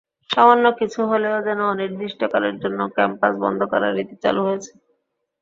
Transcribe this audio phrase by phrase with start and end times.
[0.29, 4.71] সামান্য কিছু হলেই যেন অনির্দিষ্টকালের জন্য ক্যাম্পাস বন্ধ করার রীতি চালু হয়েছে।